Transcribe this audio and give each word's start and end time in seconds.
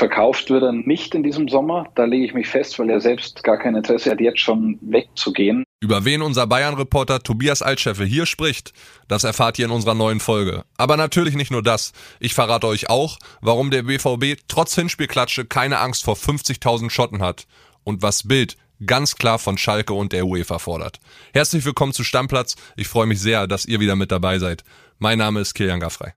Verkauft 0.00 0.48
wird 0.48 0.62
er 0.62 0.72
nicht 0.72 1.14
in 1.14 1.22
diesem 1.22 1.46
Sommer. 1.46 1.86
Da 1.94 2.06
lege 2.06 2.24
ich 2.24 2.32
mich 2.32 2.48
fest, 2.48 2.78
weil 2.78 2.88
er 2.88 3.02
selbst 3.02 3.44
gar 3.44 3.58
kein 3.58 3.76
Interesse 3.76 4.10
hat, 4.10 4.18
jetzt 4.18 4.40
schon 4.40 4.78
wegzugehen. 4.80 5.62
Über 5.82 6.06
wen 6.06 6.22
unser 6.22 6.46
Bayern-Reporter 6.46 7.22
Tobias 7.22 7.60
Altscheffel 7.60 8.06
hier 8.06 8.24
spricht, 8.24 8.72
das 9.08 9.24
erfahrt 9.24 9.58
ihr 9.58 9.66
in 9.66 9.70
unserer 9.70 9.92
neuen 9.92 10.20
Folge. 10.20 10.64
Aber 10.78 10.96
natürlich 10.96 11.34
nicht 11.34 11.50
nur 11.50 11.62
das. 11.62 11.92
Ich 12.18 12.32
verrate 12.32 12.66
euch 12.66 12.88
auch, 12.88 13.18
warum 13.42 13.70
der 13.70 13.82
BVB 13.82 14.40
trotz 14.48 14.74
Hinspielklatsche 14.74 15.44
keine 15.44 15.80
Angst 15.80 16.02
vor 16.04 16.14
50.000 16.14 16.88
Schotten 16.88 17.20
hat. 17.20 17.46
Und 17.84 18.00
was 18.00 18.26
Bild 18.26 18.56
ganz 18.86 19.16
klar 19.16 19.38
von 19.38 19.58
Schalke 19.58 19.92
und 19.92 20.14
der 20.14 20.24
UEFA 20.24 20.58
fordert. 20.58 20.98
Herzlich 21.34 21.66
willkommen 21.66 21.92
zu 21.92 22.04
Stammplatz. 22.04 22.56
Ich 22.74 22.88
freue 22.88 23.06
mich 23.06 23.20
sehr, 23.20 23.46
dass 23.46 23.66
ihr 23.66 23.80
wieder 23.80 23.96
mit 23.96 24.10
dabei 24.10 24.38
seid. 24.38 24.64
Mein 24.98 25.18
Name 25.18 25.40
ist 25.40 25.52
Kilian 25.52 25.80
Gaffrey. 25.80 26.12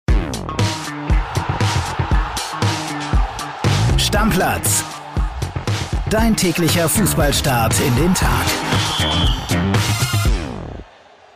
Stammplatz. 4.14 4.86
Dein 6.12 6.36
täglicher 6.36 6.88
Fußballstart 6.88 7.74
in 7.80 7.96
den 7.96 8.14
Tag. 8.14 8.46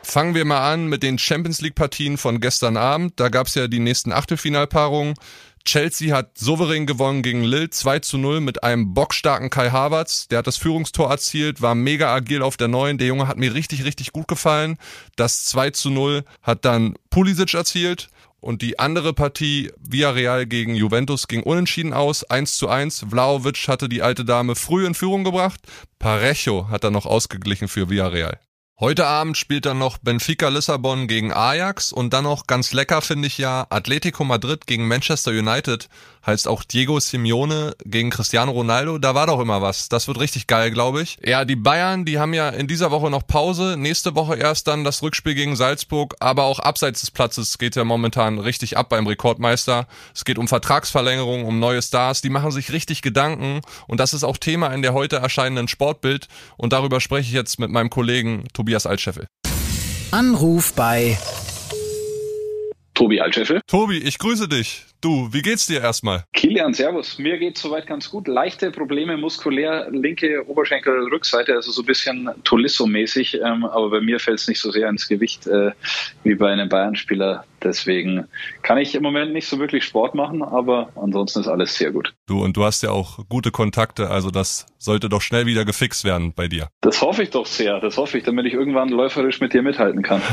Fangen 0.03 0.35
wir 0.35 0.45
mal 0.45 0.71
an 0.71 0.85
mit 0.85 1.02
den 1.02 1.17
Champions 1.17 1.59
League 1.59 1.73
Partien 1.73 2.19
von 2.19 2.39
gestern 2.39 2.77
Abend. 2.77 3.13
Da 3.19 3.29
gab 3.29 3.47
es 3.47 3.55
ja 3.55 3.67
die 3.67 3.79
nächsten 3.79 4.11
Achtelfinalpaarungen. 4.11 5.16
Chelsea 5.66 6.16
hat 6.16 6.38
souverän 6.38 6.85
gewonnen 6.85 7.23
gegen 7.23 7.43
Lille 7.43 7.71
2 7.71 7.97
zu 7.97 8.19
0 8.19 8.41
mit 8.41 8.61
einem 8.61 8.94
bockstarken 8.94 9.49
Kai 9.49 9.71
Havertz. 9.71 10.27
Der 10.27 10.38
hat 10.38 10.45
das 10.45 10.57
Führungstor 10.57 11.09
erzielt, 11.09 11.63
war 11.63 11.73
mega 11.73 12.13
agil 12.13 12.44
auf 12.44 12.57
der 12.57 12.67
neuen. 12.67 12.99
Der 12.99 13.07
Junge 13.07 13.27
hat 13.27 13.38
mir 13.38 13.55
richtig, 13.55 13.85
richtig 13.85 14.11
gut 14.11 14.27
gefallen. 14.27 14.77
Das 15.16 15.45
2 15.45 15.71
zu 15.71 15.89
0 15.89 16.23
hat 16.44 16.63
dann 16.63 16.94
Pulisic 17.09 17.55
erzielt. 17.55 18.09
Und 18.47 18.61
die 18.61 18.79
andere 18.79 19.11
Partie, 19.11 19.73
Villarreal 19.77 20.45
gegen 20.45 20.73
Juventus, 20.73 21.27
ging 21.27 21.43
unentschieden 21.43 21.91
aus, 21.91 22.23
1 22.23 22.55
zu 22.55 22.69
1. 22.69 23.07
Vlaovic 23.09 23.67
hatte 23.67 23.89
die 23.89 24.01
alte 24.01 24.23
Dame 24.23 24.55
früh 24.55 24.88
in 24.88 24.93
Führung 24.93 25.25
gebracht. 25.25 25.59
Parejo 25.99 26.69
hat 26.69 26.85
dann 26.85 26.94
noch 26.94 27.05
ausgeglichen 27.05 27.67
für 27.67 27.89
Villarreal. 27.89 28.39
Heute 28.80 29.08
Abend 29.08 29.36
spielt 29.38 29.66
dann 29.66 29.80
noch 29.80 29.97
Benfica 29.97 30.50
Lissabon 30.50 31.08
gegen 31.08 31.33
Ajax 31.33 31.92
und 31.92 32.14
dann 32.14 32.25
noch 32.25 32.45
ganz 32.45 32.73
lecker 32.73 33.02
finde 33.02 33.25
ich 33.25 33.39
ja 33.39 33.66
Atletico 33.72 34.23
Madrid 34.23 34.67
gegen 34.67 34.88
Manchester 34.88 35.31
United. 35.31 35.89
Heißt 36.28 36.50
auch 36.50 36.66
Diego 36.66 37.00
Simeone 37.00 37.73
gegen 37.86 38.09
Cristiano 38.09 38.52
Ronaldo. 38.52 38.97
Da 38.97 39.16
war 39.16 39.28
doch 39.28 39.39
immer 39.39 39.61
was. 39.61 39.88
Das 39.88 40.09
wird 40.09 40.19
richtig 40.19 40.45
geil, 40.45 40.72
glaube 40.72 41.02
ich. 41.02 41.17
Ja, 41.23 41.45
die 41.45 41.56
Bayern, 41.56 42.03
die 42.03 42.19
haben 42.19 42.34
ja 42.34 42.50
in 42.50 42.67
dieser 42.67 42.92
Woche 42.92 43.09
noch 43.09 43.25
Pause. 43.25 43.78
Nächste 43.78 44.14
Woche 44.14 44.36
erst 44.36 44.67
dann 44.67 44.84
das 44.84 45.02
Rückspiel 45.02 45.36
gegen 45.36 45.56
Salzburg. 45.56 46.16
Aber 46.19 46.44
auch 46.44 46.59
abseits 46.59 47.00
des 47.00 47.12
Platzes 47.12 47.58
geht 47.58 47.78
ja 47.78 47.86
momentan 47.86 48.39
richtig 48.39 48.75
ab 48.75 48.89
beim 48.89 49.08
Rekordmeister. 49.08 49.88
Es 50.14 50.25
geht 50.25 50.38
um 50.38 50.50
Vertragsverlängerung, 50.50 51.45
um 51.45 51.59
neue 51.59 51.81
Stars. 51.81 52.22
Die 52.22 52.30
machen 52.30 52.52
sich 52.52 52.73
richtig 52.73 53.02
Gedanken. 53.02 53.62
Und 53.88 54.02
das 54.02 54.14
ist 54.14 54.25
auch 54.25 54.36
Thema 54.36 54.67
in 54.73 54.81
der 54.81 54.94
heute 54.94 55.16
erscheinenden 55.16 55.69
Sportbild. 55.69 56.28
Und 56.58 56.73
darüber 56.73 57.00
spreche 57.00 57.30
ich 57.30 57.34
jetzt 57.34 57.58
mit 57.58 57.72
meinem 57.72 57.89
Kollegen 57.89 58.44
Tobias 58.67 58.85
Altscheffel. 58.85 59.27
Anruf 60.11 60.73
bei 60.73 61.17
Tobi 62.95 63.21
Altscheffel. 63.21 63.61
Tobi, 63.65 63.99
ich 63.99 64.17
grüße 64.17 64.49
dich. 64.49 64.83
Du, 64.99 65.29
wie 65.31 65.41
geht's 65.41 65.67
dir 65.67 65.79
erstmal? 65.79 66.25
Kilian, 66.33 66.73
servus. 66.73 67.17
Mir 67.17 67.38
geht's 67.38 67.61
soweit 67.61 67.88
ganz 67.88 68.09
gut. 68.09 68.27
Leichte 68.27 68.71
Probleme 68.71 69.15
muskulär, 69.15 69.88
linke 69.89 70.45
Oberschenkelrückseite, 70.49 71.53
also 71.53 71.71
so 71.71 71.81
ein 71.81 71.85
bisschen 71.85 72.29
Tolisso-mäßig. 72.43 73.35
Ähm, 73.35 73.63
aber 73.63 73.89
bei 73.89 74.01
mir 74.01 74.19
fällt 74.19 74.39
es 74.39 74.49
nicht 74.49 74.59
so 74.59 74.69
sehr 74.69 74.89
ins 74.89 75.07
Gewicht 75.07 75.47
äh, 75.47 75.71
wie 76.23 76.35
bei 76.35 76.51
einem 76.51 76.67
Bayern-Spieler. 76.67 77.45
Deswegen 77.67 78.27
kann 78.61 78.77
ich 78.77 78.95
im 78.95 79.03
Moment 79.03 79.33
nicht 79.33 79.47
so 79.47 79.59
wirklich 79.59 79.83
Sport 79.83 80.15
machen, 80.15 80.41
aber 80.41 80.89
ansonsten 80.95 81.41
ist 81.41 81.47
alles 81.47 81.75
sehr 81.75 81.91
gut. 81.91 82.13
Du, 82.25 82.43
und 82.43 82.55
du 82.55 82.63
hast 82.63 82.81
ja 82.81 82.91
auch 82.91 83.19
gute 83.27 83.51
Kontakte, 83.51 84.09
also 84.09 84.31
das 84.31 84.65
sollte 84.77 85.09
doch 85.09 85.21
schnell 85.21 85.45
wieder 85.45 85.65
gefixt 85.65 86.05
werden 86.05 86.33
bei 86.33 86.47
dir. 86.47 86.69
Das 86.81 87.01
hoffe 87.01 87.23
ich 87.23 87.29
doch 87.29 87.45
sehr. 87.45 87.79
Das 87.81 87.97
hoffe 87.97 88.17
ich, 88.17 88.23
damit 88.23 88.45
ich 88.45 88.53
irgendwann 88.53 88.89
läuferisch 88.89 89.41
mit 89.41 89.53
dir 89.53 89.61
mithalten 89.61 90.01
kann. 90.01 90.22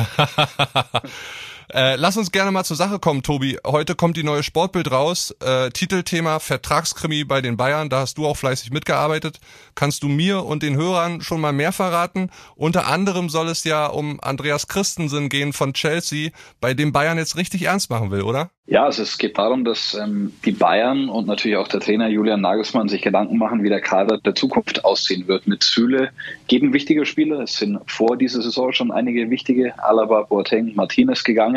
Äh, 1.73 1.97
lass 1.97 2.17
uns 2.17 2.31
gerne 2.33 2.51
mal 2.51 2.65
zur 2.65 2.77
Sache 2.77 2.99
kommen, 2.99 3.23
Tobi. 3.23 3.59
Heute 3.67 3.95
kommt 3.95 4.17
die 4.17 4.23
neue 4.23 4.43
Sportbild 4.43 4.91
raus. 4.91 5.35
Äh, 5.45 5.71
Titelthema 5.71 6.39
Vertragskrimi 6.39 7.25
bei 7.25 7.41
den 7.41 7.57
Bayern. 7.57 7.89
Da 7.89 8.01
hast 8.01 8.19
du 8.19 8.27
auch 8.27 8.37
fleißig 8.37 8.71
mitgearbeitet. 8.71 9.41
Kannst 9.75 10.03
du 10.03 10.09
mir 10.09 10.45
und 10.45 10.63
den 10.63 10.77
Hörern 10.77 11.21
schon 11.21 11.41
mal 11.41 11.53
mehr 11.53 11.73
verraten? 11.73 12.31
Unter 12.57 12.87
anderem 12.87 13.29
soll 13.29 13.49
es 13.49 13.65
ja 13.65 13.87
um 13.87 14.21
Andreas 14.21 14.69
Christensen 14.69 15.29
gehen 15.29 15.53
von 15.53 15.73
Chelsea, 15.73 16.31
bei 16.61 16.75
dem 16.75 16.93
Bayern 16.93 17.19
jetzt 17.19 17.37
richtig 17.37 17.63
ernst 17.63 17.91
machen 17.91 18.11
will, 18.11 18.23
oder? 18.23 18.51
Ja, 18.67 18.85
also 18.85 19.03
es 19.03 19.19
geht 19.19 19.37
darum, 19.37 19.65
dass 19.65 19.93
ähm, 19.93 20.33
die 20.47 20.53
Bayern 20.53 21.11
und 21.11 21.27
natürlich 21.27 21.59
auch 21.59 21.69
der 21.69 21.81
Trainer 21.81 22.09
Julian 22.09 22.41
Nagelsmann 22.41 22.89
sich 22.89 23.03
Gedanken 23.03 23.37
machen, 23.37 23.63
wie 23.63 23.69
der 23.69 23.83
Kader 23.83 24.17
der 24.17 24.35
Zukunft 24.35 24.87
aussehen 24.87 25.29
wird. 25.29 25.47
Mit 25.47 25.63
Süle 25.63 26.11
geht 26.47 26.63
ein 26.63 26.73
wichtiger 26.73 27.05
Spieler. 27.05 27.41
Es 27.41 27.57
sind 27.57 27.79
vor 27.87 28.17
dieser 28.17 28.41
Saison 28.41 28.73
schon 28.73 28.91
einige 28.91 29.29
wichtige, 29.29 29.75
Alaba, 29.85 30.23
Boateng, 30.23 30.75
Martinez 30.75 31.25
gegangen. 31.25 31.54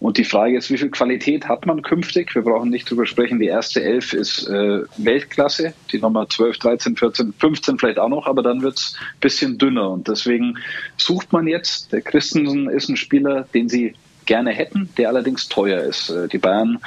Und 0.00 0.18
die 0.18 0.24
Frage 0.24 0.56
ist, 0.56 0.70
wie 0.70 0.78
viel 0.78 0.90
Qualität 0.90 1.48
hat 1.48 1.66
man 1.66 1.82
künftig? 1.82 2.34
Wir 2.34 2.42
brauchen 2.42 2.70
nicht 2.70 2.90
drüber 2.90 3.06
sprechen. 3.06 3.38
Die 3.38 3.46
erste 3.46 3.82
Elf 3.82 4.12
ist 4.12 4.48
äh, 4.48 4.82
Weltklasse. 4.96 5.74
Die 5.92 5.98
Nummer 5.98 6.28
12, 6.28 6.58
13, 6.58 6.96
14, 6.96 7.34
15 7.38 7.78
vielleicht 7.78 7.98
auch 7.98 8.08
noch, 8.08 8.26
aber 8.26 8.42
dann 8.42 8.62
wird's 8.62 8.96
bisschen 9.20 9.58
dünner. 9.58 9.90
Und 9.90 10.08
deswegen 10.08 10.58
sucht 10.96 11.32
man 11.32 11.46
jetzt, 11.46 11.92
der 11.92 12.02
Christensen 12.02 12.68
ist 12.68 12.88
ein 12.88 12.96
Spieler, 12.96 13.46
den 13.54 13.68
sie 13.68 13.94
gerne 14.26 14.52
hätten, 14.52 14.88
der 14.96 15.08
allerdings 15.08 15.48
teuer 15.48 15.82
ist. 15.82 16.10
Äh, 16.10 16.28
die 16.28 16.38
Bayern 16.38 16.78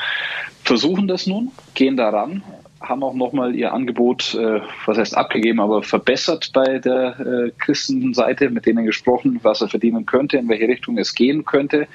versuchen 0.64 1.08
das 1.08 1.28
nun, 1.28 1.52
gehen 1.76 1.98
daran, 1.98 2.44
haben 2.82 3.04
auch 3.04 3.14
nochmal 3.14 3.56
ihr 3.56 3.74
Angebot, 3.74 4.36
äh, 4.36 4.62
was 4.86 4.98
heißt 4.98 5.18
abgegeben, 5.18 5.60
aber 5.60 5.84
verbessert 5.84 6.52
bei 6.54 6.80
der 6.80 7.20
äh, 7.20 7.52
Christenseite, 7.58 8.50
mit 8.50 8.66
denen 8.66 8.86
gesprochen, 8.86 9.40
was 9.44 9.62
er 9.62 9.70
verdienen 9.70 10.06
könnte, 10.06 10.38
in 10.38 10.50
welche 10.50 10.68
Richtung 10.68 10.98
es 10.98 11.16
gehen 11.16 11.46
könnte. 11.46 11.88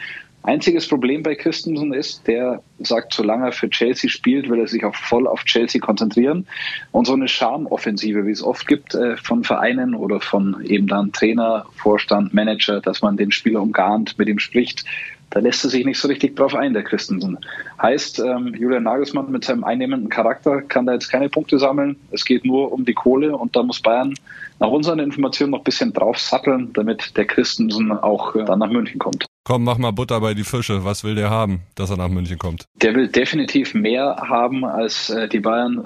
Einziges 0.44 0.88
Problem 0.88 1.22
bei 1.22 1.36
Christensen 1.36 1.92
ist, 1.94 2.26
der 2.26 2.62
sagt, 2.80 3.14
solange 3.14 3.46
er 3.46 3.52
für 3.52 3.70
Chelsea 3.70 4.10
spielt, 4.10 4.50
will 4.50 4.58
er 4.58 4.66
sich 4.66 4.84
auch 4.84 4.94
voll 4.94 5.28
auf 5.28 5.44
Chelsea 5.44 5.80
konzentrieren. 5.80 6.46
Und 6.90 7.06
so 7.06 7.12
eine 7.12 7.28
Charmoffensive, 7.28 8.26
wie 8.26 8.32
es 8.32 8.42
oft 8.42 8.66
gibt 8.66 8.94
äh, 8.94 9.16
von 9.16 9.44
Vereinen 9.44 9.94
oder 9.94 10.20
von 10.20 10.64
eben 10.64 10.88
dann 10.88 11.12
Trainer, 11.12 11.66
Vorstand, 11.76 12.34
Manager, 12.34 12.80
dass 12.80 13.02
man 13.02 13.16
den 13.16 13.30
Spieler 13.30 13.62
umgarnt, 13.62 14.18
mit 14.18 14.28
ihm 14.28 14.40
spricht, 14.40 14.84
da 15.32 15.40
lässt 15.40 15.64
er 15.64 15.70
sich 15.70 15.86
nicht 15.86 15.98
so 15.98 16.08
richtig 16.08 16.36
drauf 16.36 16.54
ein, 16.54 16.74
der 16.74 16.82
Christensen. 16.82 17.38
Heißt, 17.80 18.18
ähm, 18.18 18.54
Julian 18.54 18.82
Nagelsmann 18.82 19.30
mit 19.30 19.44
seinem 19.44 19.64
einnehmenden 19.64 20.10
Charakter 20.10 20.60
kann 20.60 20.84
da 20.84 20.92
jetzt 20.92 21.08
keine 21.08 21.30
Punkte 21.30 21.58
sammeln. 21.58 21.96
Es 22.10 22.26
geht 22.26 22.44
nur 22.44 22.70
um 22.70 22.84
die 22.84 22.92
Kohle 22.92 23.34
und 23.34 23.56
da 23.56 23.62
muss 23.62 23.80
Bayern 23.80 24.12
nach 24.60 24.68
unseren 24.68 24.98
Informationen 24.98 25.52
noch 25.52 25.60
ein 25.60 25.64
bisschen 25.64 25.94
drauf 25.94 26.18
satteln, 26.18 26.72
damit 26.74 27.16
der 27.16 27.24
Christensen 27.24 27.92
auch 27.92 28.34
äh, 28.34 28.44
dann 28.44 28.58
nach 28.58 28.70
München 28.70 28.98
kommt. 28.98 29.24
Komm, 29.44 29.64
mach 29.64 29.78
mal 29.78 29.90
Butter 29.90 30.20
bei 30.20 30.34
die 30.34 30.44
Fische. 30.44 30.84
Was 30.84 31.02
will 31.02 31.16
der 31.16 31.30
haben, 31.30 31.62
dass 31.74 31.90
er 31.90 31.96
nach 31.96 32.08
München 32.08 32.38
kommt? 32.38 32.66
Der 32.76 32.94
will 32.94 33.08
definitiv 33.08 33.74
mehr 33.74 34.16
haben, 34.28 34.64
als 34.64 35.10
äh, 35.10 35.28
die 35.28 35.40
Bayern 35.40 35.82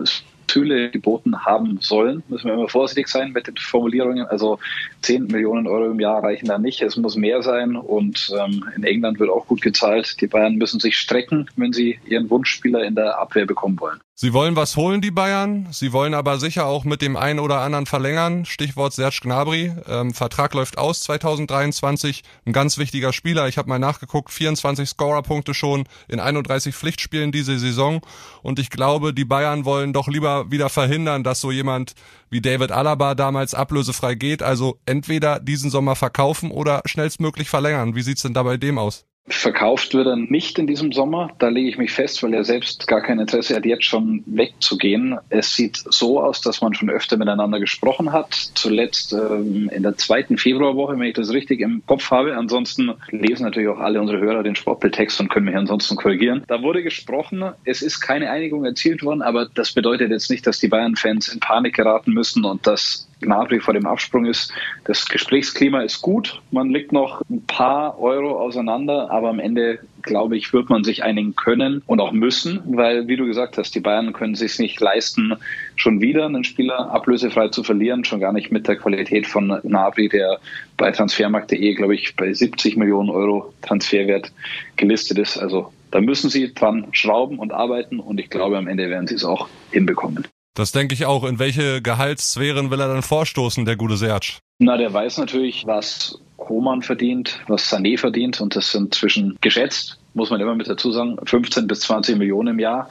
Süle 0.57 0.91
geboten 0.91 1.45
haben 1.45 1.79
sollen. 1.81 2.23
Müssen 2.29 2.47
wir 2.47 2.55
immer 2.55 2.69
vorsichtig 2.69 3.09
sein 3.09 3.33
mit 3.33 3.47
den 3.47 3.57
Formulierungen. 3.57 4.27
Also 4.27 4.59
10 5.03 5.27
Millionen 5.27 5.67
Euro 5.67 5.91
im 5.91 6.01
Jahr 6.01 6.23
reichen 6.23 6.47
da 6.47 6.59
nicht. 6.59 6.83
Es 6.83 6.97
muss 6.97 7.17
mehr 7.17 7.43
sein. 7.43 7.77
Und 7.77 8.33
ähm, 8.39 8.65
in 8.77 8.85
England 8.85 9.19
wird 9.19 9.31
auch 9.31 9.47
gut 9.47 9.61
gezahlt. 9.61 10.21
Die 10.21 10.27
Bayern 10.27 10.57
müssen 10.57 10.81
sich 10.81 10.97
strecken, 10.97 11.49
wenn 11.57 11.73
sie 11.73 11.99
ihren 12.07 12.31
Wunschspieler 12.31 12.85
in 12.85 12.95
der 12.95 13.19
Abwehr 13.19 13.47
bekommen 13.47 13.79
wollen. 13.81 14.01
Sie 14.19 14.33
wollen 14.33 14.57
was 14.57 14.77
holen, 14.77 15.03
die 15.03 15.11
Bayern. 15.11 15.69
Sie 15.73 15.93
wollen 15.93 16.15
aber 16.15 16.39
sicher 16.39 16.65
auch 16.65 16.85
mit 16.85 17.03
dem 17.03 17.19
einen 17.19 17.39
oder 17.39 17.61
anderen 17.61 17.85
verlängern. 17.85 18.47
Stichwort 18.47 18.95
Serge 18.95 19.19
Gnabry. 19.21 19.75
Ähm, 19.87 20.15
Vertrag 20.15 20.55
läuft 20.55 20.79
aus 20.79 21.01
2023. 21.01 22.23
Ein 22.47 22.55
ganz 22.55 22.79
wichtiger 22.79 23.13
Spieler. 23.13 23.47
Ich 23.47 23.59
habe 23.59 23.69
mal 23.69 23.79
nachgeguckt. 23.79 24.33
24 24.33 24.89
Scorerpunkte 24.89 25.53
schon 25.53 25.85
in 26.09 26.19
31 26.19 26.75
Pflichtspielen 26.75 27.31
diese 27.31 27.59
Saison. 27.59 28.01
Und 28.41 28.59
ich 28.59 28.71
glaube, 28.71 29.13
die 29.13 29.27
Bayern 29.27 29.67
wollen 29.67 29.93
doch 29.93 30.09
lieber 30.09 30.51
wieder 30.51 30.71
verhindern, 30.71 31.23
dass 31.23 31.43
so 31.43 31.51
jemand 31.51 31.93
wie 32.31 32.41
David 32.41 32.73
Alaba 32.73 33.15
damals 33.15 33.53
ablösefrei 33.53 34.15
geht. 34.15 34.43
Also 34.43 34.81
entweder 34.87 35.41
diesen 35.41 35.69
Sommer 35.69 35.95
verkaufen 35.95 36.51
oder 36.51 36.81
schnellstmöglich 36.87 37.51
verlängern. 37.51 37.95
Wie 37.95 38.03
sieht's 38.03 38.23
denn 38.23 38.33
da 38.33 38.45
bei 38.45 38.57
dem 38.57 38.79
aus? 38.79 39.05
Verkauft 39.29 39.95
wird 39.95 40.07
er 40.07 40.17
nicht 40.17 40.59
in 40.59 40.67
diesem 40.67 40.93
Sommer. 40.93 41.31
Da 41.39 41.49
lege 41.49 41.69
ich 41.69 41.79
mich 41.79 41.93
fest, 41.93 42.23
weil 42.23 42.33
er 42.33 42.45
selbst 42.45 42.87
gar 42.87 43.01
kein 43.01 43.19
Interesse 43.19 43.57
hat, 43.57 43.65
jetzt 43.65 43.85
schon 43.85 44.23
wegzugehen. 44.27 45.19
Es 45.31 45.55
sieht 45.55 45.77
so 45.77 46.21
aus, 46.21 46.41
dass 46.41 46.61
man 46.61 46.75
schon 46.75 46.91
öfter 46.91 47.17
miteinander 47.17 47.59
gesprochen 47.59 48.13
hat. 48.13 48.33
Zuletzt 48.55 49.13
ähm, 49.13 49.69
in 49.73 49.83
der 49.83 49.97
zweiten 49.97 50.39
Februarwoche, 50.39 50.99
wenn 50.99 51.09
ich 51.09 51.15
das 51.15 51.33
richtig 51.33 51.61
im 51.61 51.83
Kopf 51.87 52.11
habe. 52.13 52.37
Ansonsten 52.37 52.95
lesen 53.11 53.43
natürlich 53.43 53.69
auch 53.69 53.81
alle 53.81 54.01
unsere 54.01 54.21
Hörer 54.21 54.45
den 54.45 54.55
Sportbildtext 54.55 55.21
und 55.21 55.29
können 55.29 55.47
mich 55.47 55.57
ansonsten 55.57 55.97
korrigieren. 55.97 56.45
Da 56.47 56.63
wurde 56.63 56.85
gesprochen, 56.85 57.45
es 57.65 57.83
ist 57.83 58.01
keine 58.01 58.31
Einigung 58.31 58.65
erzielt 58.65 59.03
worden, 59.03 59.23
aber 59.23 59.47
das 59.53 59.73
bedeutet 59.73 60.11
jetzt 60.11 60.31
nicht, 60.31 60.47
dass 60.47 60.61
die 60.61 60.69
Bayern-Fans 60.69 61.29
in 61.29 61.41
Panik 61.41 61.75
geraten 61.75 62.13
müssen 62.13 62.45
und 62.45 62.67
dass 62.67 63.09
Gnabry 63.27 63.61
vor 63.61 63.75
dem 63.75 63.87
Absprung 63.87 64.25
ist. 64.25 64.53
Das 64.85 65.07
Gesprächsklima 65.07 65.83
ist 65.83 66.01
gut. 66.01 66.41
Man 66.51 66.71
liegt 66.71 66.93
noch 66.93 67.21
ein 67.29 67.45
paar 67.47 67.99
Euro 68.01 68.41
auseinander, 68.41 69.11
aber 69.11 69.29
am 69.29 69.41
Ende 69.41 69.81
glaube 70.03 70.37
ich, 70.37 70.53
wird 70.53 70.71
man 70.71 70.85
sich 70.85 71.03
einigen 71.03 71.37
können 71.37 71.83
und 71.87 72.01
auch 72.01 72.13
müssen, 72.13 72.63
weil, 72.65 73.09
wie 73.09 73.17
du 73.17 73.27
gesagt 73.27 73.59
hast, 73.59 73.75
die 73.75 73.81
Bayern 73.81 74.13
können 74.13 74.35
sich 74.35 74.59
nicht 74.59 74.81
leisten, 74.81 75.35
schon 75.75 76.01
wieder 76.01 76.25
einen 76.25 76.45
Spieler 76.45 76.91
ablösefrei 76.91 77.49
zu 77.49 77.63
verlieren, 77.63 78.05
schon 78.05 78.21
gar 78.21 78.33
nicht 78.33 78.51
mit 78.51 78.69
der 78.69 78.77
Qualität 78.77 79.27
von 79.27 79.59
Nabri, 79.65 80.09
der 80.09 80.39
bei 80.77 80.91
transfermarkt.de, 80.93 81.75
glaube 81.75 81.95
ich, 81.95 82.17
bei 82.17 82.33
70 82.33 82.77
Millionen 82.77 83.11
Euro 83.11 83.53
Transferwert 83.63 84.33
gelistet 84.77 85.19
ist. 85.19 85.37
Also 85.37 85.73
da 85.91 86.01
müssen 86.01 86.31
sie 86.31 86.55
dran 86.55 86.87
schrauben 86.93 87.39
und 87.39 87.53
arbeiten 87.53 88.01
und 88.01 88.21
ich 88.21 88.31
glaube, 88.31 88.57
am 88.57 88.69
Ende 88.69 88.89
werden 88.89 89.07
sie 89.07 89.15
es 89.15 89.25
auch 89.25 89.49
hinbekommen. 89.71 90.27
Das 90.57 90.73
denke 90.73 90.95
ich 90.95 91.05
auch. 91.05 91.25
In 91.25 91.39
welche 91.39 91.83
Gehaltssphären 91.83 92.71
will 92.71 92.81
er 92.81 92.89
dann 92.89 93.03
vorstoßen, 93.03 93.67
der 93.67 93.77
gute 93.77 93.99
Serge? 93.99 94.39
Na, 94.59 94.79
der 94.79 94.91
weiß 94.91 95.19
natürlich, 95.19 95.67
was 95.67 96.19
Koman 96.39 96.81
verdient, 96.81 97.41
was 97.47 97.71
Sané 97.71 97.99
verdient 97.99 98.41
und 98.41 98.57
das 98.57 98.73
sind 98.73 98.95
zwischen 98.95 99.37
geschätzt, 99.43 99.99
muss 100.15 100.31
man 100.31 100.41
immer 100.41 100.55
mit 100.55 100.69
dazu 100.69 100.93
sagen, 100.93 101.19
15 101.25 101.67
bis 101.67 101.81
20 101.81 102.17
Millionen 102.17 102.55
im 102.55 102.59
Jahr 102.59 102.89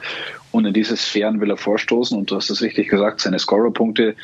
und 0.52 0.64
in 0.64 0.72
diese 0.72 0.96
Sphären 0.96 1.40
will 1.40 1.50
er 1.50 1.56
vorstoßen 1.56 2.16
und 2.16 2.30
du 2.30 2.36
hast 2.36 2.50
es 2.50 2.62
richtig 2.62 2.88
gesagt, 2.88 3.20
seine 3.20 3.38
Scorerpunkte 3.38 4.14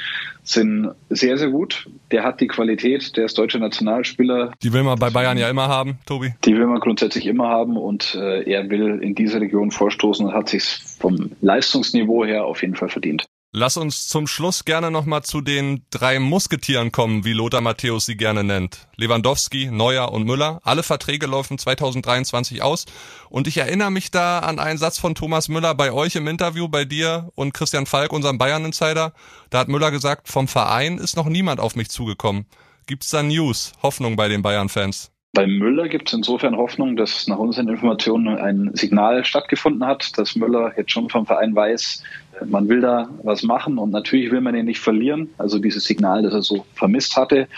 sind 0.45 0.91
sehr, 1.09 1.37
sehr 1.39 1.51
gut. 1.51 1.89
Der 2.11 2.25
hat 2.25 2.41
die 2.41 2.47
Qualität, 2.47 3.17
der 3.17 3.25
ist 3.25 3.39
deutscher 3.39 3.59
Nationalspieler. 3.59 4.53
Die 4.63 4.73
will 4.73 4.83
man 4.83 4.99
bei 4.99 5.11
Bayern 5.11 5.39
ja 5.39 5.49
immer 5.49 5.69
haben, 5.69 5.99
Tobi. 6.07 6.35
Die 6.45 6.55
will 6.55 6.67
man 6.67 6.81
grundsätzlich 6.81 7.27
immer 7.27 7.49
haben 7.49 7.77
und 7.77 8.15
äh, 8.15 8.43
er 8.43 8.71
will 8.71 9.01
in 9.03 9.15
diese 9.15 9.41
Region 9.41 9.71
vorstoßen 9.71 10.27
und 10.27 10.33
hat 10.33 10.49
sich 10.49 10.65
vom 10.99 11.33
Leistungsniveau 11.41 12.25
her 12.25 12.45
auf 12.45 12.63
jeden 12.63 12.77
Fall 12.77 12.89
verdient. 12.89 13.25
Lass 13.55 13.77
uns 13.77 14.09
zum 14.09 14.27
Schluss 14.27 14.65
gerne 14.65 14.91
nochmal 14.91 15.25
zu 15.25 15.43
den 15.43 15.85
drei 15.91 16.19
Musketieren 16.19 16.91
kommen, 16.91 17.27
wie 17.27 17.35
Lothar 17.35 17.61
Matthäus 17.61 18.07
sie 18.07 18.17
gerne 18.17 18.43
nennt. 18.43 18.89
Lewandowski, 18.97 19.67
Neuer 19.71 20.11
und 20.11 20.25
Müller. 20.25 20.61
Alle 20.63 20.83
Verträge 20.83 21.27
laufen 21.27 21.59
2023 21.59 22.63
aus. 22.63 22.87
Und 23.29 23.47
ich 23.47 23.59
erinnere 23.59 23.91
mich 23.91 24.11
da 24.11 24.39
an 24.39 24.59
einen 24.59 24.79
Satz 24.79 24.97
von 24.99 25.15
Thomas 25.15 25.51
Müller 25.51 25.75
bei 25.75 25.93
euch 25.93 26.17
im 26.17 26.29
Interview, 26.29 26.67
bei 26.67 26.87
dir 26.87 27.31
und 27.35 27.53
Christian 27.53 27.85
Falk, 27.85 28.15
unserem 28.15 28.39
Bayern-Insider. 28.39 29.13
Da 29.51 29.59
hat 29.59 29.69
Müller 29.69 29.91
gesagt, 29.91 30.29
vom 30.29 30.49
Verein 30.49 30.97
ist 30.97 31.17
noch 31.17 31.27
niemand 31.27 31.61
auf 31.61 31.77
mich 31.77 31.91
zugekommen. 31.91 32.47
Gibt's 32.87 33.11
da 33.11 33.23
News, 33.23 33.73
Hoffnung 33.83 34.17
bei 34.17 34.29
den 34.29 34.41
Bayern-Fans? 34.41 35.13
Bei 35.35 35.47
Müller 35.47 35.89
gibt 35.89 36.09
es 36.09 36.15
insofern 36.15 36.57
Hoffnung, 36.59 36.95
dass 36.95 37.27
nach 37.27 37.39
unseren 37.39 37.69
Informationen 37.69 38.37
ein 38.37 38.71
Signal 38.75 39.25
stattgefunden 39.25 39.87
hat, 39.87 40.19
dass 40.19 40.37
Müller 40.37 40.73
jetzt 40.77 40.91
schon 40.91 41.09
vom 41.09 41.25
Verein 41.25 41.57
weiß, 41.57 42.03
man 42.45 42.69
will 42.69 42.83
da 42.83 43.09
was 43.23 43.43
machen 43.43 43.79
und 43.79 43.91
natürlich 43.91 44.31
will 44.31 44.43
man 44.43 44.55
ihn 44.55 44.67
nicht 44.67 44.81
verlieren. 44.81 45.31
Also 45.39 45.59
dieses 45.59 45.85
Signal, 45.85 46.23
das 46.23 46.35
er 46.35 46.43
so 46.43 46.67
vermisst 46.75 47.17
hatte. 47.17 47.49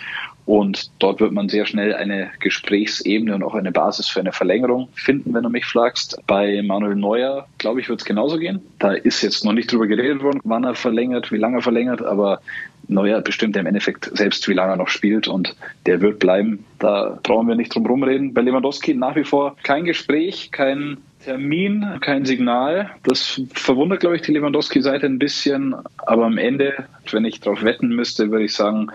Und 0.46 0.90
dort 0.98 1.20
wird 1.20 1.32
man 1.32 1.48
sehr 1.48 1.64
schnell 1.64 1.94
eine 1.94 2.30
Gesprächsebene 2.40 3.34
und 3.34 3.42
auch 3.42 3.54
eine 3.54 3.72
Basis 3.72 4.08
für 4.08 4.20
eine 4.20 4.32
Verlängerung 4.32 4.88
finden, 4.94 5.32
wenn 5.32 5.42
du 5.42 5.48
mich 5.48 5.64
fragst. 5.64 6.18
Bei 6.26 6.60
Manuel 6.62 6.96
Neuer, 6.96 7.46
glaube 7.58 7.80
ich, 7.80 7.88
wird 7.88 8.00
es 8.00 8.04
genauso 8.04 8.38
gehen. 8.38 8.60
Da 8.78 8.92
ist 8.92 9.22
jetzt 9.22 9.44
noch 9.44 9.54
nicht 9.54 9.72
drüber 9.72 9.86
geredet 9.86 10.22
worden, 10.22 10.40
wann 10.44 10.64
er 10.64 10.74
verlängert, 10.74 11.32
wie 11.32 11.38
lange 11.38 11.58
er 11.58 11.62
verlängert, 11.62 12.02
aber 12.02 12.40
Neuer 12.88 13.22
bestimmt 13.22 13.56
im 13.56 13.64
Endeffekt 13.64 14.10
selbst, 14.16 14.46
wie 14.48 14.52
lange 14.52 14.72
er 14.72 14.76
noch 14.76 14.88
spielt 14.88 15.26
und 15.28 15.56
der 15.86 16.02
wird 16.02 16.18
bleiben. 16.18 16.64
Da 16.78 17.18
brauchen 17.22 17.48
wir 17.48 17.54
nicht 17.54 17.74
drum 17.74 17.86
rumreden. 17.86 18.34
Bei 18.34 18.42
Lewandowski 18.42 18.94
nach 18.94 19.16
wie 19.16 19.24
vor 19.24 19.56
kein 19.62 19.84
Gespräch, 19.84 20.50
kein 20.52 20.98
Termin, 21.24 21.98
kein 22.02 22.26
Signal. 22.26 22.90
Das 23.02 23.40
verwundert, 23.54 24.00
glaube 24.00 24.16
ich, 24.16 24.22
die 24.22 24.32
Lewandowski-Seite 24.32 25.06
ein 25.06 25.18
bisschen. 25.18 25.74
Aber 25.96 26.26
am 26.26 26.36
Ende, 26.36 26.84
wenn 27.10 27.24
ich 27.24 27.40
darauf 27.40 27.62
wetten 27.64 27.88
müsste, 27.88 28.30
würde 28.30 28.44
ich 28.44 28.52
sagen, 28.52 28.90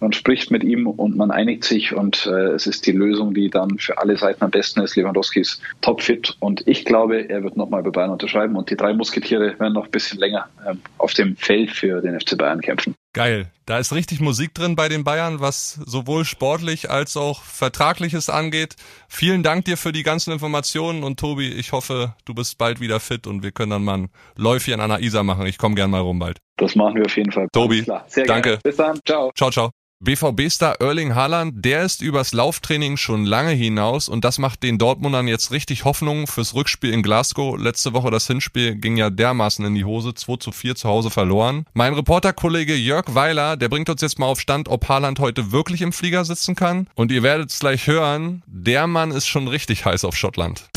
man 0.00 0.12
spricht 0.12 0.50
mit 0.50 0.64
ihm 0.64 0.86
und 0.86 1.16
man 1.16 1.30
einigt 1.30 1.64
sich 1.64 1.94
und 1.94 2.26
äh, 2.26 2.52
es 2.52 2.66
ist 2.66 2.86
die 2.86 2.92
Lösung, 2.92 3.34
die 3.34 3.50
dann 3.50 3.78
für 3.78 3.98
alle 3.98 4.16
Seiten 4.16 4.42
am 4.42 4.50
besten 4.50 4.80
ist. 4.80 4.96
Lewandowski 4.96 5.40
ist 5.40 5.60
topfit 5.80 6.36
und 6.40 6.66
ich 6.66 6.84
glaube, 6.84 7.28
er 7.28 7.42
wird 7.42 7.56
nochmal 7.56 7.82
bei 7.82 7.90
Bayern 7.90 8.10
unterschreiben 8.10 8.56
und 8.56 8.70
die 8.70 8.76
drei 8.76 8.92
Musketiere 8.94 9.58
werden 9.58 9.74
noch 9.74 9.84
ein 9.84 9.90
bisschen 9.90 10.18
länger 10.18 10.48
ähm, 10.66 10.80
auf 10.98 11.12
dem 11.14 11.36
Feld 11.36 11.70
für 11.70 12.00
den 12.00 12.18
FC 12.18 12.36
Bayern 12.36 12.60
kämpfen. 12.60 12.94
Geil. 13.12 13.50
Da 13.66 13.78
ist 13.78 13.92
richtig 13.92 14.20
Musik 14.20 14.54
drin 14.54 14.76
bei 14.76 14.88
den 14.88 15.04
Bayern, 15.04 15.40
was 15.40 15.74
sowohl 15.84 16.24
sportlich 16.24 16.90
als 16.90 17.16
auch 17.16 17.42
vertragliches 17.42 18.28
angeht. 18.28 18.76
Vielen 19.08 19.42
Dank 19.42 19.64
dir 19.64 19.76
für 19.76 19.92
die 19.92 20.02
ganzen 20.02 20.32
Informationen 20.32 21.02
und 21.02 21.18
Tobi, 21.18 21.48
ich 21.48 21.72
hoffe, 21.72 22.14
du 22.24 22.34
bist 22.34 22.58
bald 22.58 22.80
wieder 22.80 23.00
fit 23.00 23.26
und 23.26 23.42
wir 23.42 23.52
können 23.52 23.70
dann 23.70 23.84
mal 23.84 23.98
ein 23.98 24.08
Läufchen 24.36 24.80
an 24.80 24.90
der 24.90 25.00
Isar 25.00 25.24
machen. 25.24 25.46
Ich 25.46 25.58
komme 25.58 25.74
gern 25.74 25.90
mal 25.90 26.00
rum 26.00 26.18
bald. 26.18 26.38
Das 26.56 26.74
machen 26.76 26.96
wir 26.96 27.06
auf 27.06 27.16
jeden 27.16 27.32
Fall. 27.32 27.48
Tobi, 27.52 27.84
danke. 27.84 28.24
Gerne. 28.24 28.58
Bis 28.62 28.76
dann. 28.76 29.00
Ciao. 29.04 29.32
Ciao, 29.34 29.50
ciao. 29.50 29.70
BVB-Star 30.02 30.80
Erling 30.80 31.14
Haaland, 31.14 31.62
der 31.62 31.82
ist 31.82 32.00
übers 32.00 32.32
Lauftraining 32.32 32.96
schon 32.96 33.26
lange 33.26 33.50
hinaus 33.50 34.08
und 34.08 34.24
das 34.24 34.38
macht 34.38 34.62
den 34.62 34.78
Dortmundern 34.78 35.28
jetzt 35.28 35.50
richtig 35.50 35.84
Hoffnung 35.84 36.26
fürs 36.26 36.54
Rückspiel 36.54 36.94
in 36.94 37.02
Glasgow. 37.02 37.58
Letzte 37.58 37.92
Woche 37.92 38.10
das 38.10 38.26
Hinspiel 38.26 38.76
ging 38.76 38.96
ja 38.96 39.10
dermaßen 39.10 39.62
in 39.62 39.74
die 39.74 39.84
Hose, 39.84 40.14
2 40.14 40.36
zu 40.36 40.52
4 40.52 40.74
zu 40.74 40.88
Hause 40.88 41.10
verloren. 41.10 41.66
Mein 41.74 41.92
Reporterkollege 41.92 42.74
Jörg 42.74 43.14
Weiler, 43.14 43.58
der 43.58 43.68
bringt 43.68 43.90
uns 43.90 44.00
jetzt 44.00 44.18
mal 44.18 44.24
auf 44.24 44.40
Stand, 44.40 44.70
ob 44.70 44.88
Haaland 44.88 45.18
heute 45.18 45.52
wirklich 45.52 45.82
im 45.82 45.92
Flieger 45.92 46.24
sitzen 46.24 46.54
kann. 46.54 46.86
Und 46.94 47.12
ihr 47.12 47.22
werdet 47.22 47.50
es 47.50 47.58
gleich 47.58 47.86
hören, 47.86 48.42
der 48.46 48.86
Mann 48.86 49.10
ist 49.10 49.26
schon 49.26 49.48
richtig 49.48 49.84
heiß 49.84 50.06
auf 50.06 50.16
Schottland. 50.16 50.70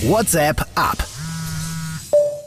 WhatsApp 0.00 0.66
ab. 0.74 1.06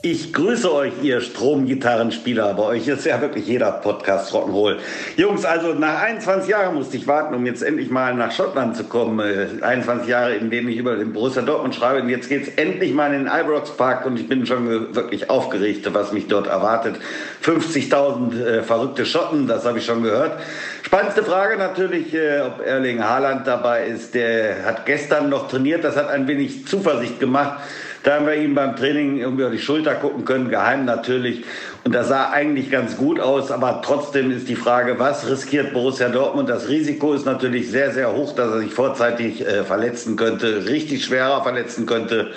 Ich 0.05 0.33
grüße 0.33 0.69
euch, 0.69 0.91
ihr 1.01 1.21
Stromgitarrenspieler. 1.21 2.55
Bei 2.55 2.63
euch 2.63 2.89
ist 2.89 3.05
ja 3.05 3.21
wirklich 3.21 3.47
jeder 3.47 3.71
Podcast 3.71 4.33
Rock'n'Roll. 4.33 4.75
Jungs, 5.15 5.45
also 5.45 5.73
nach 5.75 6.01
21 6.01 6.49
Jahren 6.49 6.75
musste 6.75 6.97
ich 6.97 7.07
warten, 7.07 7.33
um 7.33 7.45
jetzt 7.45 7.63
endlich 7.63 7.89
mal 7.89 8.13
nach 8.13 8.33
Schottland 8.33 8.75
zu 8.75 8.83
kommen. 8.83 9.21
21 9.61 10.05
äh, 10.05 10.11
Jahre, 10.11 10.35
in 10.35 10.49
denen 10.49 10.67
ich 10.67 10.75
über 10.75 10.97
den 10.97 11.13
Borussia 11.13 11.41
Dortmund 11.41 11.73
schreibe. 11.73 12.01
Und 12.01 12.09
jetzt 12.09 12.27
geht's 12.27 12.49
endlich 12.57 12.93
mal 12.93 13.13
in 13.13 13.23
den 13.23 13.33
Ibrox 13.33 13.77
Park 13.77 14.05
und 14.05 14.19
ich 14.19 14.27
bin 14.27 14.45
schon 14.45 14.93
wirklich 14.93 15.29
aufgeregt, 15.29 15.87
was 15.93 16.11
mich 16.11 16.27
dort 16.27 16.47
erwartet. 16.47 16.97
50.000 17.41 18.45
äh, 18.45 18.61
verrückte 18.61 19.05
Schotten, 19.05 19.47
das 19.47 19.65
habe 19.65 19.77
ich 19.77 19.85
schon 19.85 20.03
gehört. 20.03 20.37
Spannendste 20.81 21.23
Frage 21.23 21.55
natürlich, 21.55 22.13
äh, 22.13 22.41
ob 22.41 22.59
Erling 22.59 23.01
Haaland 23.01 23.47
dabei 23.47 23.87
ist. 23.87 24.13
Der 24.15 24.65
hat 24.65 24.85
gestern 24.85 25.29
noch 25.29 25.47
trainiert, 25.47 25.85
das 25.85 25.95
hat 25.95 26.09
ein 26.09 26.27
wenig 26.27 26.67
Zuversicht 26.67 27.21
gemacht. 27.21 27.61
Da 28.03 28.15
haben 28.15 28.27
wir 28.27 28.35
ihm 28.35 28.53
beim 28.53 28.75
Training 28.75 29.19
über 29.19 29.49
die 29.49 29.59
Schulter 29.59 29.95
gucken 29.95 30.25
können, 30.25 30.49
geheim 30.49 30.83
natürlich. 30.83 31.45
Und 31.85 31.95
das 31.95 32.09
sah 32.09 32.31
eigentlich 32.31 32.69
ganz 32.69 32.97
gut 32.97 33.19
aus, 33.19 33.49
aber 33.49 33.81
trotzdem 33.83 34.31
ist 34.31 34.47
die 34.47 34.55
Frage, 34.55 34.99
was 34.99 35.29
riskiert 35.29 35.73
Borussia 35.73 36.09
Dortmund? 36.09 36.49
Das 36.49 36.67
Risiko 36.67 37.13
ist 37.13 37.25
natürlich 37.25 37.71
sehr, 37.71 37.91
sehr 37.91 38.13
hoch, 38.13 38.35
dass 38.35 38.51
er 38.51 38.59
sich 38.59 38.73
vorzeitig 38.73 39.45
äh, 39.45 39.63
verletzen 39.63 40.17
könnte, 40.17 40.65
richtig 40.65 41.05
schwerer 41.05 41.43
verletzen 41.43 41.85
könnte. 41.85 42.31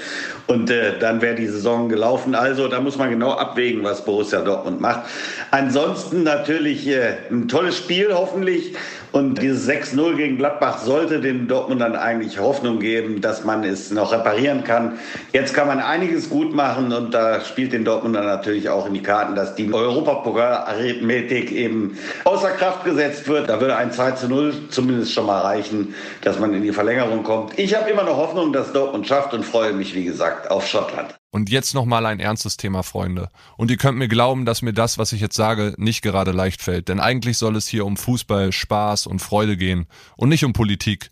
Und 0.47 0.71
äh, 0.71 0.99
dann 0.99 1.21
wäre 1.21 1.35
die 1.35 1.47
Saison 1.47 1.89
gelaufen. 1.89 2.37
Also 2.37 2.69
da 2.69 2.81
muss 2.81 2.97
man 2.97 3.11
genau 3.11 3.33
abwägen, 3.33 3.83
was 3.83 4.05
Borussia 4.05 4.43
Dortmund 4.43 4.81
macht. 4.81 5.07
Ansonsten 5.51 6.23
natürlich 6.23 6.87
äh, 6.89 7.17
ein 7.31 7.49
tolles 7.49 7.77
Spiel 7.77 8.13
hoffentlich. 8.13 8.75
Und 9.17 9.41
dieses 9.41 9.67
6-0 9.67 10.17
gegen 10.17 10.37
Gladbach 10.37 10.77
sollte 10.77 11.23
den 11.23 11.49
Dortmundern 11.49 11.97
eigentlich 11.97 12.39
Hoffnung 12.39 12.81
geben, 12.81 13.23
dass 13.23 13.45
man 13.45 13.65
es 13.65 13.91
noch 13.91 14.13
reparieren 14.13 14.63
kann. 14.63 14.99
Jetzt 15.33 15.55
kann 15.55 15.69
man 15.69 15.81
einiges 15.81 16.29
gut 16.29 16.55
machen 16.55 16.93
und 16.93 17.15
da 17.15 17.41
spielt 17.41 17.73
den 17.73 17.87
Dortmundern 17.87 18.27
natürlich 18.27 18.69
auch 18.69 18.87
in 18.87 18.93
die 18.93 19.03
Karten, 19.03 19.35
dass 19.35 19.55
die 19.55 19.73
Europapokal-Arithmetik 19.73 21.51
eben 21.51 21.97
außer 22.25 22.51
Kraft 22.51 22.85
gesetzt 22.85 23.27
wird. 23.27 23.49
Da 23.49 23.59
würde 23.59 23.77
ein 23.77 23.91
2 23.91 24.27
0 24.29 24.53
zumindest 24.69 25.15
schon 25.15 25.25
mal 25.25 25.41
reichen, 25.41 25.95
dass 26.21 26.39
man 26.39 26.53
in 26.53 26.63
die 26.63 26.73
Verlängerung 26.73 27.23
kommt. 27.23 27.59
Ich 27.59 27.75
habe 27.75 27.89
immer 27.89 28.03
noch 28.03 28.19
Hoffnung, 28.19 28.53
dass 28.53 28.75
Dortmund 28.75 29.07
schafft 29.07 29.33
und 29.33 29.47
freue 29.47 29.73
mich, 29.73 29.95
wie 29.95 30.05
gesagt, 30.05 30.51
auf 30.51 30.67
Schottland. 30.67 31.15
Und 31.31 31.51
jetzt 31.51 31.75
nochmal 31.75 32.07
ein 32.07 32.21
ernstes 32.21 32.57
Thema, 32.57 32.83
Freunde. 32.83 33.29
Und 33.57 33.71
ihr 33.71 33.77
könnt 33.77 33.99
mir 33.99 34.09
glauben, 34.09 34.47
dass 34.47 34.63
mir 34.63 34.73
das, 34.73 34.97
was 34.97 35.13
ich 35.13 35.21
jetzt 35.21 35.37
sage, 35.37 35.75
nicht 35.77 36.01
gerade 36.01 36.33
leicht 36.33 36.63
fällt. 36.63 36.89
Denn 36.89 37.01
eigentlich 37.01 37.37
soll 37.37 37.57
es 37.57 37.67
hier 37.67 37.85
um 37.85 37.97
Fußball, 37.97 38.53
Spaß 38.53 39.07
und 39.07 39.19
Freude 39.21 39.57
gehen 39.57 39.87
und 40.17 40.29
nicht 40.29 40.45
um 40.45 40.53
Politik. 40.53 41.11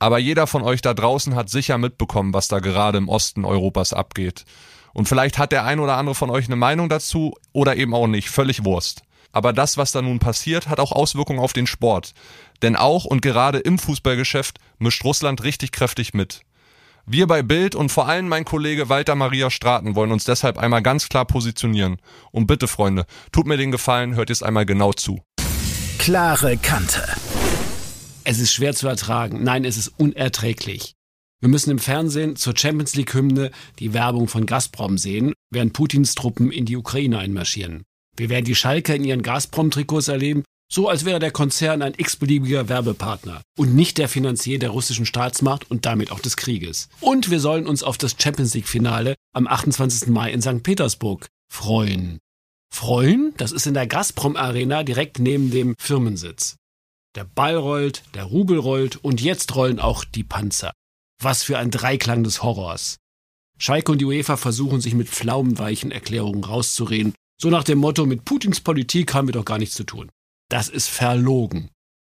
Aber 0.00 0.18
jeder 0.18 0.46
von 0.46 0.62
euch 0.62 0.80
da 0.80 0.94
draußen 0.94 1.34
hat 1.36 1.50
sicher 1.50 1.78
mitbekommen, 1.78 2.32
was 2.32 2.48
da 2.48 2.58
gerade 2.58 2.98
im 2.98 3.08
Osten 3.08 3.44
Europas 3.44 3.92
abgeht. 3.92 4.44
Und 4.92 5.08
vielleicht 5.08 5.38
hat 5.38 5.52
der 5.52 5.64
ein 5.64 5.78
oder 5.78 5.96
andere 5.96 6.14
von 6.14 6.30
euch 6.30 6.46
eine 6.46 6.56
Meinung 6.56 6.88
dazu 6.88 7.34
oder 7.52 7.76
eben 7.76 7.94
auch 7.94 8.06
nicht, 8.06 8.30
völlig 8.30 8.64
Wurst. 8.64 9.02
Aber 9.32 9.52
das, 9.52 9.76
was 9.76 9.92
da 9.92 10.02
nun 10.02 10.18
passiert, 10.18 10.68
hat 10.68 10.80
auch 10.80 10.90
Auswirkungen 10.90 11.38
auf 11.38 11.52
den 11.52 11.66
Sport. 11.66 12.14
Denn 12.62 12.76
auch 12.76 13.04
und 13.04 13.22
gerade 13.22 13.58
im 13.58 13.78
Fußballgeschäft 13.78 14.58
mischt 14.78 15.04
Russland 15.04 15.44
richtig 15.44 15.70
kräftig 15.70 16.14
mit. 16.14 16.42
Wir 17.12 17.26
bei 17.26 17.42
Bild 17.42 17.74
und 17.74 17.90
vor 17.90 18.06
allem 18.06 18.28
mein 18.28 18.44
Kollege 18.44 18.88
Walter 18.88 19.16
Maria 19.16 19.50
Straten 19.50 19.96
wollen 19.96 20.12
uns 20.12 20.22
deshalb 20.22 20.58
einmal 20.58 20.80
ganz 20.80 21.08
klar 21.08 21.24
positionieren. 21.24 21.96
Und 22.30 22.46
bitte, 22.46 22.68
Freunde, 22.68 23.04
tut 23.32 23.48
mir 23.48 23.56
den 23.56 23.72
Gefallen, 23.72 24.14
hört 24.14 24.28
jetzt 24.28 24.44
einmal 24.44 24.64
genau 24.64 24.92
zu. 24.92 25.18
Klare 25.98 26.56
Kante. 26.56 27.02
Es 28.22 28.38
ist 28.38 28.52
schwer 28.52 28.76
zu 28.76 28.86
ertragen. 28.86 29.42
Nein, 29.42 29.64
es 29.64 29.76
ist 29.76 29.88
unerträglich. 29.96 30.94
Wir 31.40 31.48
müssen 31.48 31.72
im 31.72 31.80
Fernsehen 31.80 32.36
zur 32.36 32.56
Champions 32.56 32.94
League 32.94 33.12
Hymne 33.12 33.50
die 33.80 33.92
Werbung 33.92 34.28
von 34.28 34.46
Gazprom 34.46 34.96
sehen, 34.96 35.32
während 35.50 35.72
Putins 35.72 36.14
Truppen 36.14 36.52
in 36.52 36.64
die 36.64 36.76
Ukraine 36.76 37.18
einmarschieren. 37.18 37.82
Wir 38.16 38.28
werden 38.28 38.44
die 38.44 38.54
Schalker 38.54 38.94
in 38.94 39.02
ihren 39.02 39.22
Gazprom-Trikots 39.22 40.06
erleben 40.06 40.44
So 40.72 40.88
als 40.88 41.04
wäre 41.04 41.18
der 41.18 41.32
Konzern 41.32 41.82
ein 41.82 41.94
x-beliebiger 41.96 42.68
Werbepartner 42.68 43.42
und 43.58 43.74
nicht 43.74 43.98
der 43.98 44.08
Finanzier 44.08 44.60
der 44.60 44.70
russischen 44.70 45.04
Staatsmacht 45.04 45.68
und 45.68 45.84
damit 45.84 46.12
auch 46.12 46.20
des 46.20 46.36
Krieges. 46.36 46.88
Und 47.00 47.28
wir 47.28 47.40
sollen 47.40 47.66
uns 47.66 47.82
auf 47.82 47.98
das 47.98 48.14
Champions 48.16 48.54
League-Finale 48.54 49.16
am 49.32 49.48
28. 49.48 50.08
Mai 50.10 50.30
in 50.30 50.42
St. 50.42 50.62
Petersburg 50.62 51.26
freuen. 51.50 52.20
Freuen? 52.72 53.34
Das 53.36 53.50
ist 53.50 53.66
in 53.66 53.74
der 53.74 53.88
Gazprom 53.88 54.36
Arena 54.36 54.84
direkt 54.84 55.18
neben 55.18 55.50
dem 55.50 55.74
Firmensitz. 55.76 56.54
Der 57.16 57.24
Ball 57.24 57.56
rollt, 57.56 58.04
der 58.14 58.22
Rubel 58.22 58.56
rollt 58.56 58.94
und 58.94 59.20
jetzt 59.20 59.56
rollen 59.56 59.80
auch 59.80 60.04
die 60.04 60.22
Panzer. 60.22 60.70
Was 61.20 61.42
für 61.42 61.58
ein 61.58 61.72
Dreiklang 61.72 62.22
des 62.22 62.44
Horrors. 62.44 62.98
Schalke 63.58 63.90
und 63.90 63.98
die 63.98 64.04
UEFA 64.04 64.36
versuchen 64.36 64.80
sich 64.80 64.94
mit 64.94 65.08
pflaumenweichen 65.08 65.90
Erklärungen 65.90 66.44
rauszureden, 66.44 67.12
so 67.42 67.50
nach 67.50 67.64
dem 67.64 67.78
Motto, 67.78 68.06
mit 68.06 68.24
Putins 68.24 68.60
Politik 68.60 69.14
haben 69.14 69.26
wir 69.26 69.32
doch 69.32 69.44
gar 69.44 69.58
nichts 69.58 69.74
zu 69.74 69.82
tun. 69.82 70.10
Das 70.50 70.68
ist 70.68 70.88
verlogen. 70.88 71.70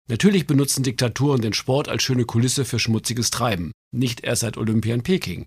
Natürlich 0.09 0.47
benutzen 0.47 0.83
Diktaturen 0.83 1.41
den 1.41 1.53
Sport 1.53 1.87
als 1.87 2.03
schöne 2.03 2.25
Kulisse 2.25 2.65
für 2.65 2.79
schmutziges 2.79 3.29
Treiben, 3.29 3.71
nicht 3.91 4.21
erst 4.21 4.41
seit 4.41 4.57
Olympia 4.57 4.95
in 4.95 5.03
Peking. 5.03 5.45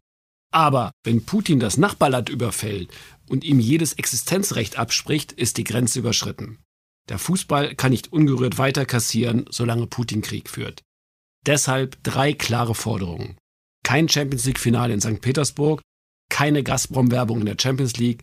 Aber 0.53 0.93
wenn 1.05 1.27
Putin 1.27 1.59
das 1.59 1.77
Nachbarland 1.77 2.29
überfällt 2.29 2.91
und 3.29 3.45
ihm 3.45 3.59
jedes 3.59 3.95
Existenzrecht 3.95 4.79
abspricht, 4.79 5.33
ist 5.33 5.59
die 5.59 5.65
Grenze 5.65 5.99
überschritten. 5.99 6.61
Der 7.09 7.19
Fußball 7.19 7.75
kann 7.75 7.91
nicht 7.91 8.13
ungerührt 8.13 8.57
weiter 8.57 8.87
kassieren, 8.87 9.47
solange 9.51 9.89
Putin 9.89 10.23
Krieg 10.23 10.49
führt. 10.49 10.83
Deshalb 11.45 12.03
drei 12.05 12.33
klare 12.33 12.75
Forderungen. 12.75 13.37
Kein 13.85 14.09
Champions 14.09 14.47
League 14.47 14.61
Finale 14.61 14.95
in 14.95 15.01
St. 15.01 15.21
Petersburg, 15.21 15.83
keine 16.31 16.63
Gazprom-Werbung 16.63 17.41
in 17.41 17.47
der 17.47 17.57
Champions 17.61 17.97
League, 17.97 18.23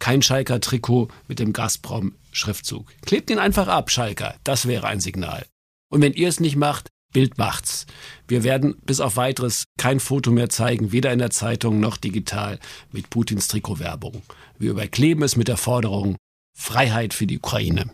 kein 0.00 0.22
Schalker 0.22 0.60
Trikot 0.60 1.08
mit 1.28 1.40
dem 1.40 1.52
Gazprom 1.52 2.14
Schriftzug. 2.34 2.92
Klebt 3.06 3.30
ihn 3.30 3.38
einfach 3.38 3.68
ab, 3.68 3.90
Schalker. 3.90 4.34
Das 4.44 4.66
wäre 4.66 4.86
ein 4.86 5.00
Signal. 5.00 5.46
Und 5.88 6.02
wenn 6.02 6.12
ihr 6.12 6.28
es 6.28 6.40
nicht 6.40 6.56
macht, 6.56 6.90
Bild 7.14 7.38
macht's. 7.38 7.86
Wir 8.28 8.42
werden 8.42 8.74
bis 8.84 9.00
auf 9.00 9.16
weiteres 9.16 9.64
kein 9.78 10.00
Foto 10.00 10.30
mehr 10.30 10.50
zeigen, 10.50 10.92
weder 10.92 11.12
in 11.12 11.20
der 11.20 11.30
Zeitung 11.30 11.80
noch 11.80 11.96
digital 11.96 12.58
mit 12.92 13.08
Putins 13.08 13.48
Trikotwerbung. 13.48 14.22
Wir 14.58 14.72
überkleben 14.72 15.22
es 15.22 15.36
mit 15.36 15.48
der 15.48 15.56
Forderung 15.56 16.16
Freiheit 16.56 17.14
für 17.14 17.26
die 17.26 17.38
Ukraine. 17.38 17.90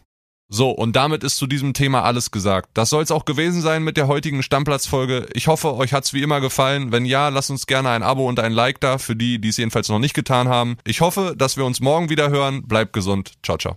So, 0.53 0.71
und 0.71 0.97
damit 0.97 1.23
ist 1.23 1.37
zu 1.37 1.47
diesem 1.47 1.75
Thema 1.75 2.03
alles 2.03 2.33
gesagt. 2.33 2.71
Das 2.75 2.91
soll 2.91 3.05
es 3.05 3.13
auch 3.13 3.25
gewesen 3.25 3.63
sein 3.63 3.85
mit 3.85 3.97
der 3.97 4.09
heutigen 4.09 4.43
Stammplatzfolge. 4.43 5.29
Ich 5.33 5.47
hoffe, 5.47 5.77
euch 5.77 5.93
hat's 5.93 6.13
wie 6.13 6.23
immer 6.23 6.41
gefallen. 6.41 6.91
Wenn 6.91 7.05
ja, 7.05 7.29
lasst 7.29 7.51
uns 7.51 7.67
gerne 7.67 7.91
ein 7.91 8.03
Abo 8.03 8.29
und 8.29 8.41
ein 8.41 8.53
Like 8.53 8.81
da, 8.81 8.99
für 8.99 9.15
die, 9.15 9.41
die 9.41 9.51
es 9.51 9.59
jedenfalls 9.59 9.89
noch 9.89 10.01
nicht 10.01 10.15
getan 10.15 10.49
haben. 10.49 10.77
Ich 10.85 11.03
hoffe, 11.03 11.35
dass 11.39 11.57
wir 11.57 11.65
uns 11.65 11.81
morgen 11.81 12.11
wieder 12.11 12.31
hören. 12.31 12.67
Bleibt 12.67 12.93
gesund. 12.93 13.35
Ciao, 13.45 13.59
ciao. 13.59 13.77